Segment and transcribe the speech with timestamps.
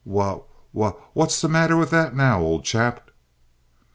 [0.03, 0.39] "Wha
[0.73, 3.11] wha what's the matter with that now, old chap?